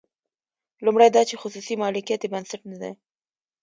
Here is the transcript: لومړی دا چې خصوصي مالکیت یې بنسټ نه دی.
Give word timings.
لومړی 0.85 1.09
دا 1.15 1.21
چې 1.29 1.35
خصوصي 1.41 1.73
مالکیت 1.83 2.21
یې 2.23 2.31
بنسټ 2.33 2.61
نه 2.71 2.77
دی. 2.81 2.91